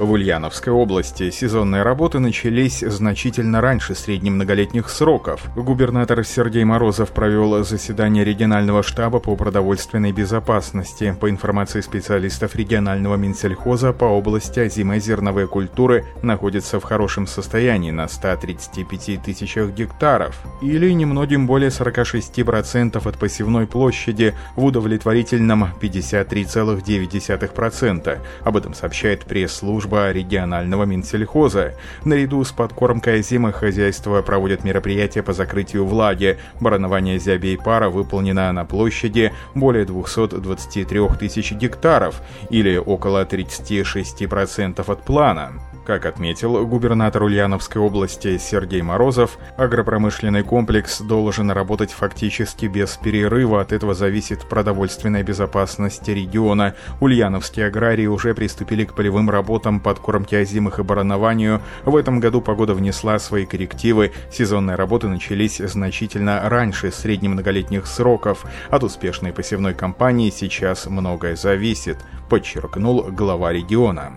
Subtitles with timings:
[0.00, 5.50] В Ульяновской области сезонные работы начались значительно раньше средних многолетних сроков.
[5.54, 11.14] Губернатор Сергей Морозов провел заседание регионального штаба по продовольственной безопасности.
[11.20, 18.08] По информации специалистов регионального Минсельхоза, по области озимые зерновые культуры находятся в хорошем состоянии на
[18.08, 28.18] 135 тысячах гектаров, или немногим более 46% от посевной площади в удовлетворительном 53,9%.
[28.44, 31.74] Об этом сообщает пресс-служба служба регионального Минсельхоза.
[32.04, 36.38] Наряду с подкормкой озимых хозяйства проводят мероприятия по закрытию влаги.
[36.60, 45.52] Баранование зябей пара выполнено на площади более 223 тысяч гектаров, или около 36% от плана.
[45.90, 53.60] Как отметил губернатор Ульяновской области Сергей Морозов, агропромышленный комплекс должен работать фактически без перерыва.
[53.60, 56.76] От этого зависит продовольственная безопасность региона.
[57.00, 61.60] Ульяновские аграрии уже приступили к полевым работам подкормки озимых и баранованию.
[61.84, 64.12] В этом году погода внесла свои коррективы.
[64.30, 68.44] Сезонные работы начались значительно раньше среднемноголетних сроков.
[68.70, 74.12] От успешной посевной кампании сейчас многое зависит, подчеркнул глава региона.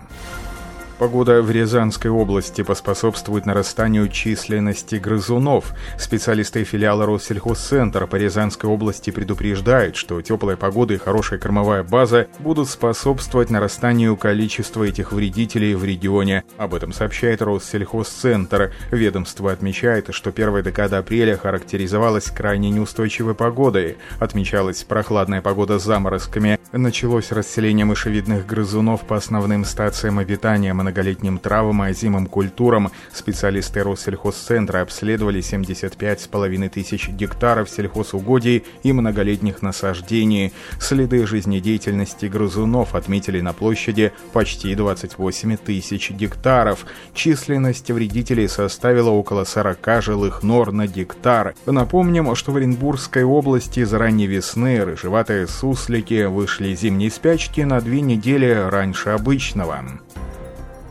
[0.98, 5.72] Погода в Рязанской области поспособствует нарастанию численности грызунов.
[5.98, 12.68] Специалисты филиала Россельхозцентр по Рязанской области предупреждают, что теплая погода и хорошая кормовая база будут
[12.68, 16.44] способствовать нарастанию количества этих вредителей в регионе.
[16.58, 18.72] Об этом сообщает Россельхозцентр.
[18.92, 23.96] Ведомство отмечает, что первая декада апреля характеризовалась крайне неустойчивой погодой.
[24.20, 26.58] Отмечалась прохладная погода с заморозками.
[26.70, 34.82] Началось расселение мышевидных грызунов по основным стациям обитания многолетним травам и озимым культурам специалисты Россельхозцентра
[34.82, 40.52] обследовали 75,5 тысяч гектаров сельхозугодий и многолетних насаждений.
[40.78, 46.84] Следы жизнедеятельности грызунов отметили на площади почти 28 тысяч гектаров.
[47.14, 51.54] Численность вредителей составила около 40 жилых нор на гектар.
[51.64, 58.02] Напомним, что в Оренбургской области за ранней весны рыжеватые суслики вышли зимней спячки на две
[58.02, 59.82] недели раньше обычного.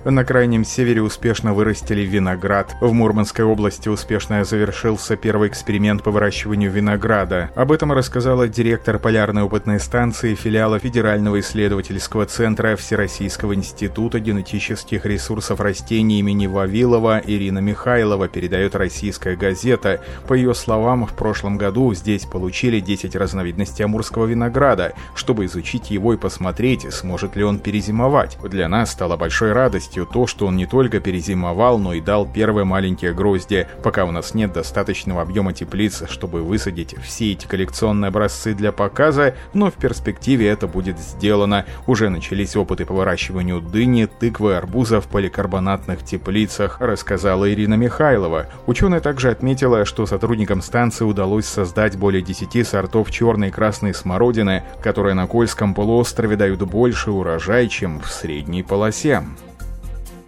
[0.05, 2.75] На крайнем севере успешно вырастили виноград.
[2.81, 7.51] В Мурманской области успешно завершился первый эксперимент по выращиванию винограда.
[7.55, 15.61] Об этом рассказала директор полярной опытной станции филиала Федерального исследовательского центра Всероссийского института генетических ресурсов
[15.61, 20.01] растений имени Вавилова Ирина Михайлова, передает российская газета.
[20.27, 26.13] По ее словам, в прошлом году здесь получили 10 разновидностей амурского винограда, чтобы изучить его
[26.13, 28.37] и посмотреть, сможет ли он перезимовать.
[28.43, 32.25] Для нас стало большой радостью радостью то, что он не только перезимовал, но и дал
[32.25, 38.09] первые маленькие грозди, пока у нас нет достаточного объема теплиц, чтобы высадить все эти коллекционные
[38.09, 41.65] образцы для показа, но в перспективе это будет сделано.
[41.87, 48.47] Уже начались опыты по выращиванию дыни, тыквы, арбуза в поликарбонатных теплицах, рассказала Ирина Михайлова.
[48.67, 54.63] Ученая также отметила, что сотрудникам станции удалось создать более 10 сортов черной и красной смородины,
[54.81, 59.23] которые на Кольском полуострове дают больше урожай, чем в средней полосе.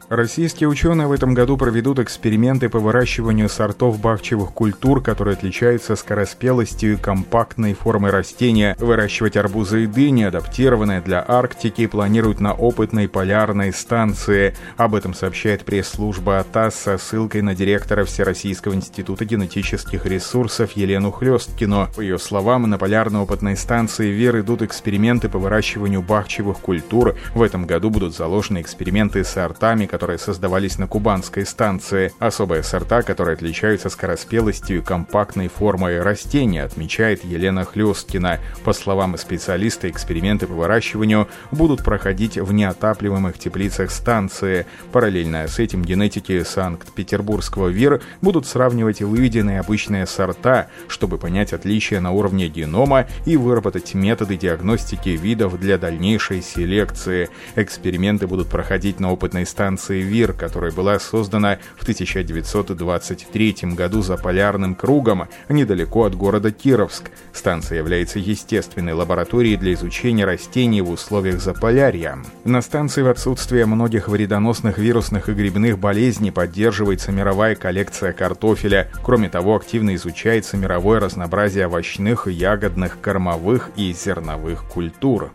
[0.10, 6.94] Российские ученые в этом году проведут эксперименты по выращиванию сортов бахчевых культур, которые отличаются скороспелостью
[6.94, 8.76] и компактной формой растения.
[8.78, 14.56] Выращивать арбузы и дыни, адаптированные для Арктики, планируют на опытной полярной станции.
[14.78, 21.90] Об этом сообщает пресс-служба АТАС со ссылкой на директора Всероссийского института генетических ресурсов Елену Хлесткину.
[21.96, 27.16] По ее словам, на полярной опытной станции ВЕР идут эксперименты по выращиванию бахчевых культур.
[27.34, 32.12] В этом году будут заложены эксперименты с сортами, которые создавались на кубанской станции.
[32.20, 38.42] Особые сорта, которые отличаются скороспелостью и компактной формой растения, отмечает Елена Хлесткина.
[38.66, 44.66] По словам специалиста, эксперименты по выращиванию будут проходить в неотапливаемых теплицах станции.
[44.92, 52.12] Параллельно с этим генетики Санкт-Петербургского ВИР будут сравнивать выведенные обычные сорта, чтобы понять отличия на
[52.12, 57.30] уровне генома и выработать методы диагностики видов для дальнейшей селекции.
[57.56, 64.18] Эксперименты будут проходить на опытной станции станции ВИР, которая была создана в 1923 году за
[64.18, 67.12] полярным кругом, недалеко от города Кировск.
[67.34, 72.18] Станция является естественной лабораторией для изучения растений в условиях Заполярья.
[72.46, 78.90] На станции в отсутствие многих вредоносных вирусных и грибных болезней поддерживается мировая коллекция картофеля.
[79.04, 85.32] Кроме того, активно изучается мировое разнообразие овощных, ягодных, кормовых и зерновых культур.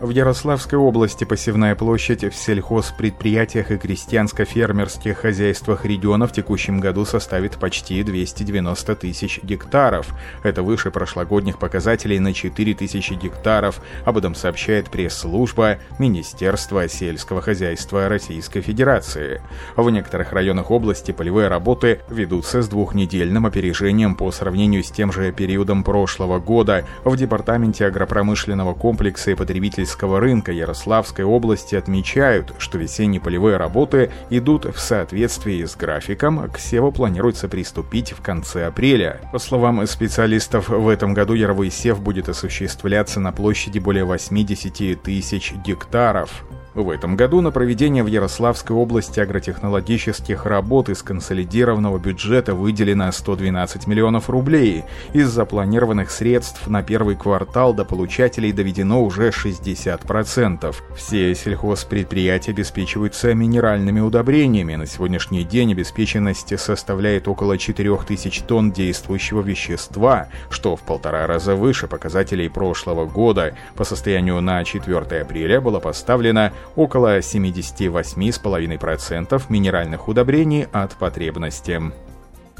[0.00, 7.56] В Ярославской области посевная площадь в сельхозпредприятиях и крестьянско-фермерских хозяйствах региона в текущем году составит
[7.56, 10.06] почти 290 тысяч гектаров.
[10.44, 13.80] Это выше прошлогодних показателей на 4 тысячи гектаров.
[14.04, 19.42] Об этом сообщает пресс-служба Министерства сельского хозяйства Российской Федерации.
[19.74, 25.32] В некоторых районах области полевые работы ведутся с двухнедельным опережением по сравнению с тем же
[25.32, 26.86] периодом прошлого года.
[27.02, 34.10] В Департаменте агропромышленного комплекса и потребительского сельского рынка Ярославской области отмечают, что весенние полевые работы
[34.28, 39.18] идут в соответствии с графиком, к севу планируется приступить в конце апреля.
[39.32, 45.54] По словам специалистов, в этом году яровой сев будет осуществляться на площади более 80 тысяч
[45.64, 46.44] гектаров.
[46.78, 53.88] В этом году на проведение в Ярославской области агротехнологических работ из консолидированного бюджета выделено 112
[53.88, 54.84] миллионов рублей.
[55.12, 60.72] Из запланированных средств на первый квартал до получателей доведено уже 60%.
[60.94, 64.76] Все сельхозпредприятия обеспечиваются минеральными удобрениями.
[64.76, 71.88] На сегодняшний день обеспеченность составляет около 4000 тонн действующего вещества, что в полтора раза выше
[71.88, 73.56] показателей прошлого года.
[73.74, 81.80] По состоянию на 4 апреля было поставлено около 78,5% минеральных удобрений от потребности.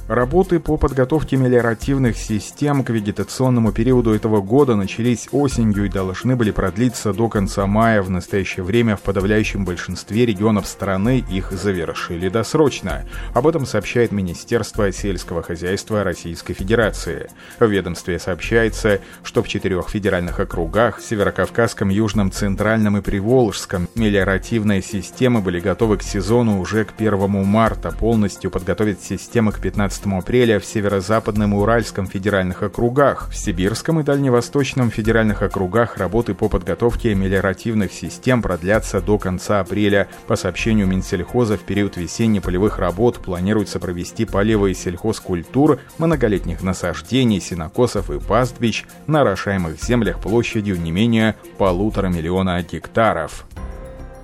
[0.08, 6.50] Работы по подготовке мелиоративных систем к вегетационному периоду этого года начались осенью и должны были
[6.50, 8.00] продлиться до конца мая.
[8.00, 13.04] В настоящее время в подавляющем большинстве регионов страны их завершили досрочно.
[13.34, 17.28] Об этом сообщает Министерство сельского хозяйства Российской Федерации.
[17.60, 25.42] В ведомстве сообщается, что в четырех федеральных округах– Северокавказском, Южном, Центральном и Приволжском– мелиоративные системы
[25.42, 27.90] были готовы к сезону уже к 1 марта.
[27.90, 33.30] Полностью подготовить системы к 15 15 апреля в Северо-Западном и Уральском федеральных округах.
[33.30, 40.08] В Сибирском и Дальневосточном федеральных округах работы по подготовке мелиоративных систем продлятся до конца апреля.
[40.26, 48.20] По сообщению Минсельхоза, в период весенне-полевых работ планируется провести поливы сельхозкультур, многолетних насаждений, сенокосов и
[48.20, 53.46] пастбищ на орошаемых землях площадью не менее полутора миллиона гектаров.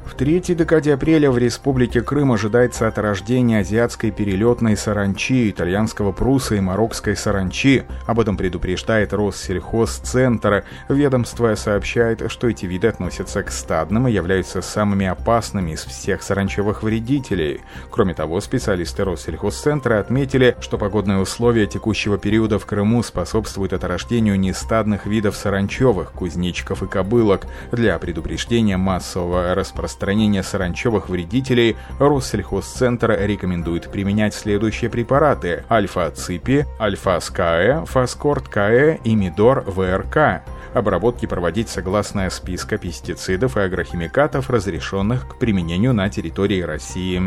[0.06, 6.54] В третьей декаде апреля в Республике Крым ожидается от рождения азиатской перелетной саранчи, итальянского пруса
[6.56, 7.84] и марокской саранчи.
[8.06, 10.64] Об этом предупреждает Россельхозцентр.
[10.88, 16.82] Ведомство сообщает, что эти виды относятся к стадным и являются самыми опасными из всех саранчевых
[16.82, 17.62] вредителей.
[17.90, 25.06] Кроме того, специалисты Россельхозцентра отметили, что погодные условия текущего периода в Крыму способствуют отрождению нестадных
[25.06, 34.34] видов саранчевых, кузнечиков и кобылок для предупреждения массового распространения распространения саранчевых вредителей Россельхозцентр рекомендует применять
[34.34, 40.42] следующие препараты альфа-ципи, альфа-скаэ, фаскорт-каэ и мидор-ВРК.
[40.74, 47.22] Обработки проводить согласно списка пестицидов и агрохимикатов, разрешенных к применению на территории России.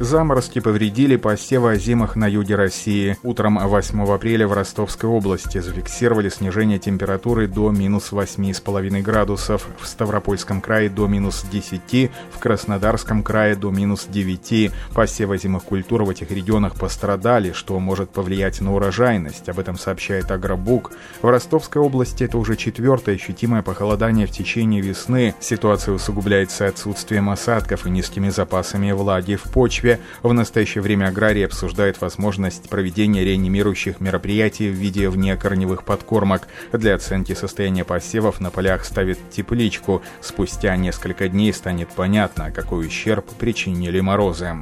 [0.00, 3.16] Заморозки повредили посевы озимых на юге России.
[3.24, 10.60] Утром 8 апреля в Ростовской области зафиксировали снижение температуры до минус 8,5 градусов, в Ставропольском
[10.60, 14.70] крае до минус 10, в Краснодарском крае до минус 9.
[14.94, 19.48] Посевы озимых культур в этих регионах пострадали, что может повлиять на урожайность.
[19.48, 20.92] Об этом сообщает Агробук.
[21.22, 25.34] В Ростовской области это уже четвертое ощутимое похолодание в течение весны.
[25.40, 29.98] Ситуация усугубляется отсутствием осадков и низкими запасами влаги в почве хозяйстве.
[30.22, 36.48] В настоящее время аграрии обсуждают возможность проведения реанимирующих мероприятий в виде внекорневых подкормок.
[36.72, 40.02] Для оценки состояния посевов на полях ставят тепличку.
[40.20, 44.54] Спустя несколько дней станет понятно, какой ущерб причинили морозы.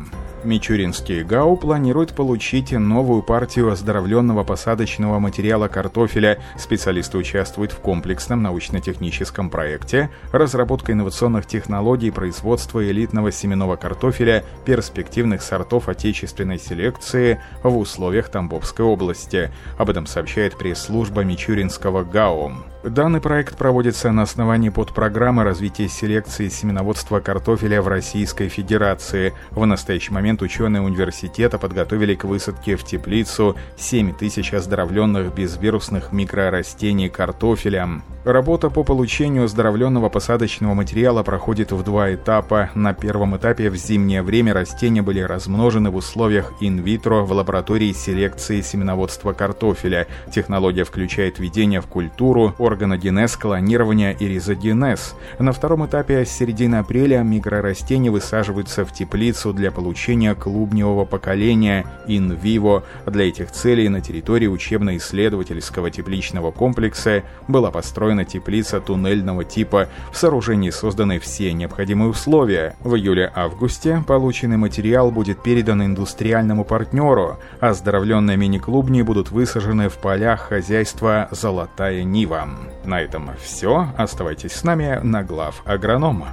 [0.46, 6.38] Мичуринский ГАУ планирует получить новую партию оздоровленного посадочного материала картофеля.
[6.56, 15.88] Специалисты участвуют в комплексном научно-техническом проекте разработка инновационных технологий производства элитного семенного картофеля перспективных сортов
[15.88, 19.50] отечественной селекции в условиях Тамбовской области.
[19.78, 22.52] Об этом сообщает пресс-служба Мичуринского ГАУ.
[22.84, 29.34] Данный проект проводится на основании подпрограммы развития селекции семеноводства картофеля в Российской Федерации.
[29.50, 37.08] В настоящий момент ученые университета подготовили к высадке в теплицу 7 тысяч оздоровленных безвирусных микрорастений
[37.08, 38.02] картофеля.
[38.26, 42.70] Работа по получению оздоровленного посадочного материала проходит в два этапа.
[42.74, 48.62] На первом этапе в зимнее время растения были размножены в условиях инвитро в лаборатории селекции
[48.62, 50.08] семеноводства картофеля.
[50.34, 55.14] Технология включает введение в культуру, органогенез, клонирование и ризогенез.
[55.38, 61.85] На втором этапе с середины апреля микрорастения высаживаются в теплицу для получения обучения клубневого поколения
[62.06, 62.82] in vivo.
[63.06, 69.88] Для этих целей на территории учебно-исследовательского тепличного комплекса была построена теплица туннельного типа.
[70.12, 72.76] В сооружении созданы все необходимые условия.
[72.80, 77.38] В июле-августе полученный материал будет передан индустриальному партнеру.
[77.61, 82.49] Оздоровленные мини-клубни будут высажены в полях хозяйства «Золотая Нива».
[82.85, 83.88] На этом все.
[83.96, 86.28] Оставайтесь с нами на глав агронома.